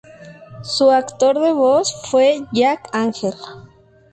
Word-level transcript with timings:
Su 0.63 0.89
actor 0.89 1.39
de 1.41 1.51
voz 1.53 1.93
fue 2.09 2.47
Jack 2.51 2.89
Angel. 2.91 3.35